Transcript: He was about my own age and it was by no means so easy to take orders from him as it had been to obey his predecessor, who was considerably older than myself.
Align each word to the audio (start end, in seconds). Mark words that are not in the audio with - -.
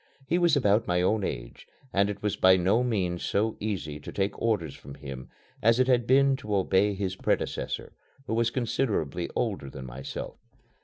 He 0.25 0.39
was 0.39 0.55
about 0.55 0.87
my 0.87 0.99
own 1.03 1.23
age 1.23 1.67
and 1.93 2.09
it 2.09 2.23
was 2.23 2.35
by 2.35 2.57
no 2.57 2.81
means 2.83 3.23
so 3.23 3.55
easy 3.59 3.99
to 3.99 4.11
take 4.11 4.41
orders 4.41 4.73
from 4.73 4.95
him 4.95 5.29
as 5.61 5.79
it 5.79 5.85
had 5.85 6.07
been 6.07 6.35
to 6.37 6.55
obey 6.55 6.95
his 6.95 7.15
predecessor, 7.15 7.93
who 8.25 8.33
was 8.33 8.49
considerably 8.49 9.29
older 9.35 9.69
than 9.69 9.85
myself. 9.85 10.39